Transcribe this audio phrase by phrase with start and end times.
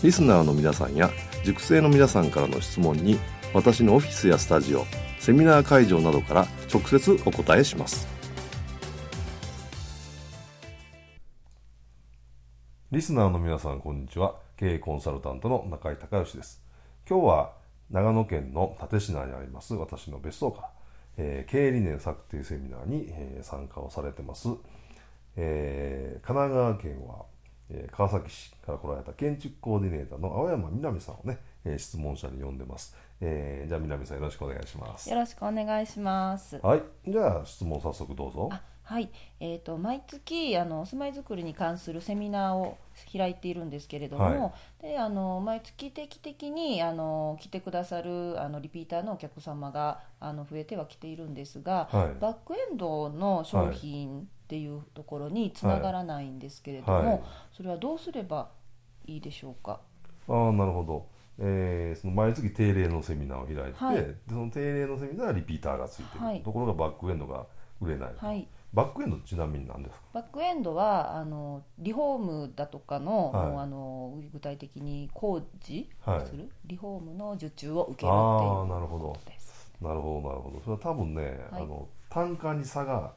[0.00, 1.10] リスナーの皆さんや
[1.44, 3.18] 塾生の皆さんからの質問に
[3.52, 4.84] 私のオフィスやスタジオ
[5.18, 8.06] セミナー会場などから直接お答えします。
[12.92, 14.36] リスナーの皆さんこんにちは。
[14.56, 16.62] 経営コンサルタントの中井隆義です。
[17.08, 17.52] 今日は
[17.90, 20.70] 長野県の立科にあります私の別荘から、
[21.16, 24.48] えー、経営理念策定セミナーに、えー、参加をされてます、
[25.36, 27.24] えー、神奈川県は、
[27.70, 35.10] え川崎市から来られた建築コーディネーターの青山みなみさんをね、え質問者に呼んでます、えじゃあみなみさんよろしくお願いします。
[35.10, 36.58] よろしくお願いします。
[36.62, 36.82] はい。
[37.06, 38.50] じゃあ質問早速どうぞ
[38.88, 42.78] はい、えーと、毎月あのお住まいづくりに関するセミナーを
[43.12, 57.20] 開いているんですけれども、はい、であの毎月定期的にあの来てくださるあのリピーターのお客様があの増えてはきているんですが、はい、バックエンドの商品っていうところにつながらないんですけれども、はい、
[57.54, 58.48] それはどうすれば
[59.04, 59.80] いいでしょうか？
[60.28, 61.06] あなるほど。
[61.38, 67.46] えー、その毎月定例のセミナーを開いて、はい、でその定例のセミナーはリピーターがついてる、はい、ところがバックエンドが
[67.80, 70.02] 売れない、はい、バックエンドちなみに何ですか？
[70.14, 79.16] バックエンドはあのリフォームだとかのはい、あの具体的に工事をする、はい、リフォームの受注を受けるっていうあなるほど。
[79.80, 80.60] なるほどなるほど。
[80.60, 81.22] それは多分ね、
[81.52, 83.12] はい、あの単価に差が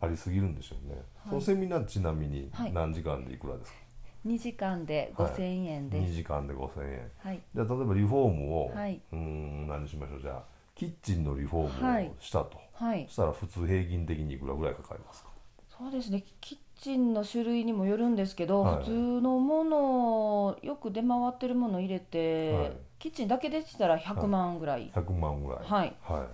[0.00, 3.78] ありすぎるんでしょうね、そのセミナーちなみに何時間でいくらですか、
[4.26, 10.20] 2時間で5000円です、はい、2時間で5000円、はい、じゃあ例えばリフォームを、はい、うん何しましょう？
[10.20, 10.42] じゃあ
[10.74, 15.30] キッチンのリフォームをしたと、はい、そしたら普通平均的にいくらぐらいかかりますか？
[15.78, 16.24] そうですね。
[16.40, 18.90] キッチンの種類にもよるんですけど、はい、普通
[19.20, 25.60] のものよく出回ってるもの入れて、はい、キッチンだけでしたら100万ぐらい、はい、100万ぐらい。
[25.64, 26.26] はい、は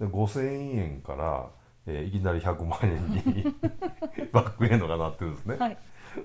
[0.00, 1.48] い、で5000円から、
[1.86, 3.54] えー、いきなり100万円に
[4.32, 5.78] バックエンドがなってるんですね、はい、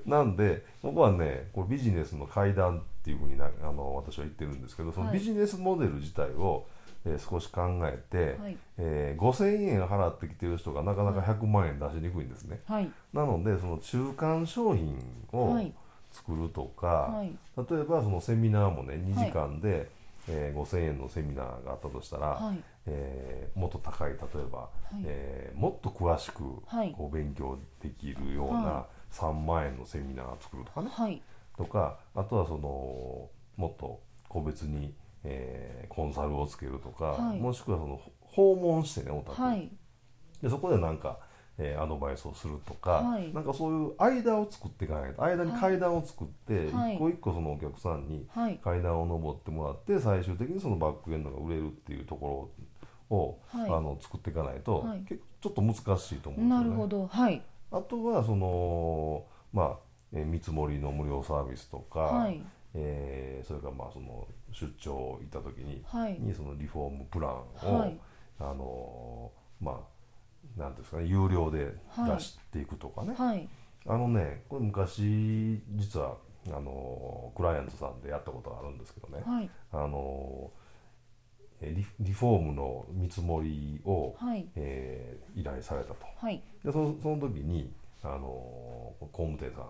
[0.06, 6.68] なんでここはねこれビジネスの階段っていうふうになあの私は言ってるんですけどそのビジネスモデル自体を、
[7.06, 8.58] えー、少し考えて、はい。
[8.78, 14.98] えー、5000円払ってきてる人がなかなか100万円出しにくいんですね、はい、なのでその中間商品
[15.32, 15.60] を
[16.12, 19.88] 作るとか、はい、例えばそのセミナーもね2時間で、はい、
[20.30, 24.18] えー、5000円のセミナーがあったとしたら、はい、えー、もっと高い例え
[24.52, 31.22] ば、はい、えー、もっと詳しくこう勉強できるような3万円のセミナーを作るとかね、
[31.56, 34.94] とかあとはそのもっと個別に
[35.24, 39.70] えー、コンサルをつけるとか、はい、もしくはその訪問してねお宅、はい、
[40.42, 41.20] でそこでなんか、
[41.58, 45.24] えー、アドバイスをするとか、はい、なんかそういう間を作っていかないと。
[45.24, 48.28] 間に階段を作って、一個一個そのお客さんに
[48.64, 52.52] 階段を上ってもらって最終的にそのバックエンドが売れるっていうとこ
[53.10, 56.50] ろを、あの作っていかないと、結構ちょっと難しいと思うんですよね。
[56.50, 57.08] なるほど。
[57.08, 57.42] はい。
[57.72, 59.78] あとはそのまあ、
[60.14, 62.42] えー、見積もりの無料サービスとか、はい
[62.74, 67.98] えー、それからまあその出張行った時にはい、にそのリフォームプランを、はい、
[68.40, 73.48] あのまあなんですかね有料で出していくとかね、はい、
[73.88, 76.16] あのねこれ昔実は
[76.48, 79.24] あのクライアントさんでやったことがあるんですけどね、
[79.72, 80.52] あの
[81.62, 86.08] リリフォームの見積もりを、はい、えー、依頼されたと、
[86.64, 87.72] でそその時に
[88.04, 88.20] あの
[89.12, 89.66] 工務店さん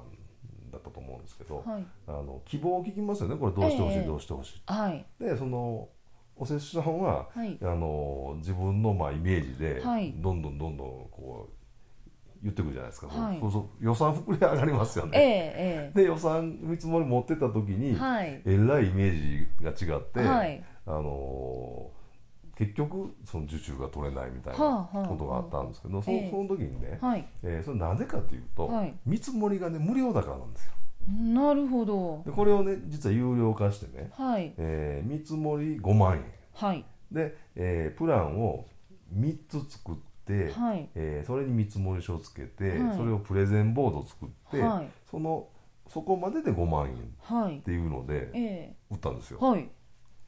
[0.71, 3.35] だったと思うんですけど、はい、あの希望を聞きますよね。
[3.35, 5.89] これどうしてほしい、えー、どうしてほしい、はい、でその
[6.35, 9.81] おせっさんは、はい、あの自分のまあイメージで、
[10.21, 11.61] どんどんどんどんこう
[12.41, 21.91] 言ってくるじゃないですか、はい、そうそう予算膨れ上がりますよね、えーえー、で予算見積もり持ってた時に、はい、えらいイメージが違って、はい、あの
[22.61, 30.73] 結局その受注が取れないみたいなことがあったんですけど、そのその時にね、はい、えー、それなぜかというと、はい、見積もりがね無料だからなんですよ。
[31.09, 32.21] なるほど。
[32.23, 34.53] でこれをね実は有料化してね、はい。
[34.57, 36.25] えー見積もり5万円。
[36.53, 36.85] はい。
[37.11, 38.67] で、えープランを
[39.17, 39.95] 3つ作っ
[40.27, 40.87] て、はい。
[40.93, 42.95] えーそれに見積もり書をつけて、はい。
[42.95, 44.87] それをプレゼンボード作って、はい。
[45.09, 45.47] その
[45.87, 47.59] そこまでで5万円っはい。
[47.61, 49.39] ていうのでえ売ったんですよ。
[49.41, 49.45] え。
[49.45, 49.67] はい。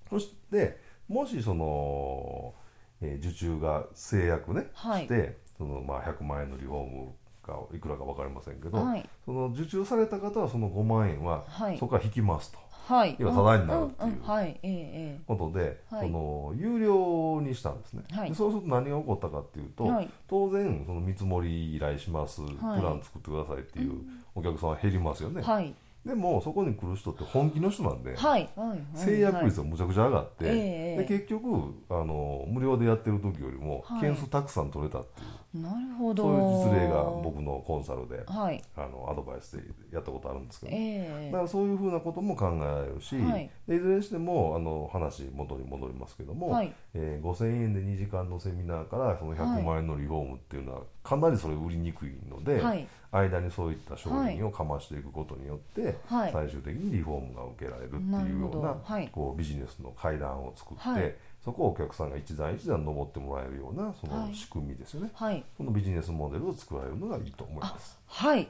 [0.09, 0.81] そして
[1.13, 2.53] もしその、
[3.01, 5.03] えー受注が制約ね、はい。
[5.03, 7.11] してその、まあ、100万円のリフォーム
[7.45, 9.07] がいくらか分かりませんけど、はい。
[9.25, 11.77] その受注された方はその5万円ははい。
[11.77, 12.59] そこから引きますと。
[12.87, 13.15] はい。
[13.17, 15.21] 要はタダになるっていう。
[15.27, 16.07] ことで、はい。
[16.07, 18.29] その有料にしたんですね、はい。
[18.29, 20.09] でそうすると何が起こったかっていうと、はい。
[20.27, 22.79] 当然その見積もり依頼します、はい。
[22.79, 24.01] プラン作ってくださいっていう
[24.35, 25.73] お客さんは減りますよね、えはい
[26.05, 34.01] でもそこに来る人って本気の人なんで、はいはい制約率がむちゃくちゃ上がって、ええで結局あの無料でやってる時よりもはい。
[34.01, 36.23] 件数たくさん取れたっていう、なるほど。
[36.23, 38.61] そういう実例が僕のコンサルではい。
[38.75, 39.63] あのアドバイスで
[39.93, 41.31] やったことあるんですけど、ええ。
[41.31, 43.49] だからそういうふうなことも考えられるし、はい。
[43.67, 52.87] でいずれにしてもあの話元に戻りますけども、はいえー5000円で2時間のセミナーからその100万円のリフォームっていうのはかなりそれ売りにくいので、はい。
[53.11, 56.31] 間にそういった商品をかましていくことによって、はい。
[56.31, 59.09] 最終的にリフォームが受けられるっていうようなはい。
[59.09, 61.15] こうビジネスの階段を作って、はい。
[61.43, 64.35] そこをお客さんが一段一段登ってもらえるようなそのはい。
[64.35, 65.43] 仕組みですよね、はい。
[65.57, 67.99] そのビジネスモデルを作られるのがいいと思います。
[68.07, 68.47] はい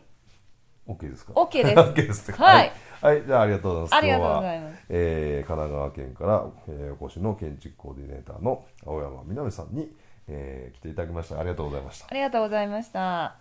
[0.88, 1.80] OK ですか？OK です。
[1.80, 2.72] OK ですねはい、
[3.02, 3.96] はい、じゃあありがとうございます。
[3.96, 4.84] ありがとうご今日は、ざいます。
[4.90, 9.96] えー神奈川県から、えーお越しの建築コーディネーターの青山みなみさんに、
[10.28, 11.40] えー来ていただきました。
[11.40, 12.08] ありがとうございました。
[12.10, 12.14] あ。
[12.14, 13.36] りがとうございました。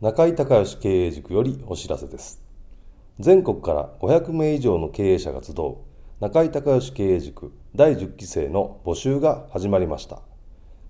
[0.00, 2.44] 中井隆義経営塾よりお知らせです。
[3.20, 5.76] 全国から500名以上の経営者が集う
[6.20, 10.20] 中井隆義経営塾第10期生の募集が始まりました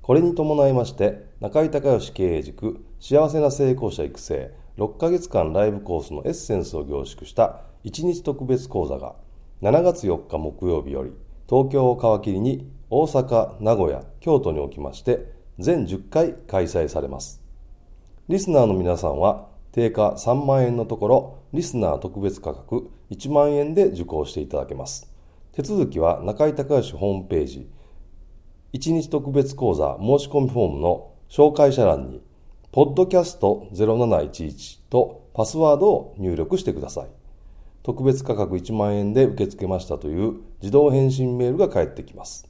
[0.04, 9.14] これに伴いまして中井隆義経営塾幸せな成功者育成6ヶ月間ライブコースのエッセンスを凝縮した1日特別講座が
[9.62, 11.12] 7月4日木曜日より
[11.48, 17.42] 東京を皮切りに大阪、名古屋、京都におきまして全10回開催されます
[18.28, 25.12] リスナーの皆さんは定価3万円のところ、リスナー特別価格1万円で受講していただけます。
[25.50, 27.68] 手続きは中井隆義ホームページ、
[28.74, 32.20] 1日特別講座申し込みフォームの紹介者欄に、
[32.72, 37.06] ポッドキャスト0711とパスワードを入力してください。
[37.84, 42.48] 特別価格1万円で受け付けましたという自動返信メールが返ってきます。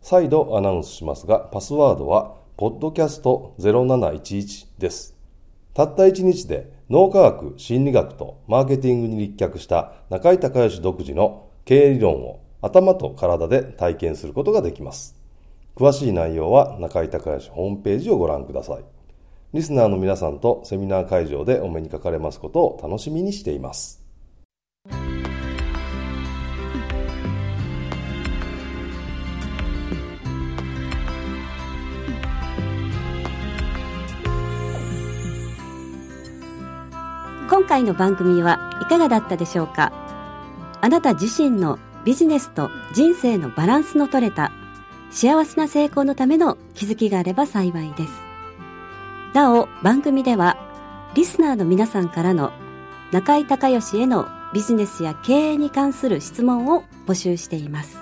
[0.00, 5.16] 再度アナウンスしますが、パスワードは、ポッドキャスト0711です。
[5.74, 15.23] たった1日で脳科学、心理学とマーケティングに立脚した中井隆義独自の経営理論を頭と体で体験することができます。
[15.76, 18.84] 詳しい内容は中井隆義ホームページをご覧ください。
[19.52, 24.00] リスナーの皆さんとセミナー会場でお目にかかれますことを楽しみにしています。
[37.50, 39.92] 今回の番組はいかがだったでしょうか？
[40.80, 44.52] あなた自身のビジネスと人生のバランスの取れた
[45.14, 48.10] 幸せな成功のための気づきがあれば幸いです。
[49.32, 50.58] なお、番組では
[51.14, 52.50] リスナーの皆さんからの
[53.12, 57.98] 中井隆義へのビジネスや経営に関する質問を募集しています。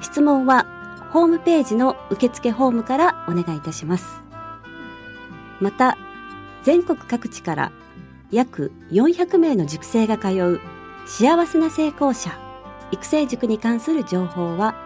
[0.00, 0.66] 質問は
[1.12, 4.06] ホームページの受付フォームからお願いいたします。
[5.60, 5.96] また、
[6.64, 7.72] 全国各地から
[8.32, 10.60] 約400名の塾生が通う
[11.06, 12.36] 幸せな成功者
[12.90, 14.85] 育成塾に関する情報は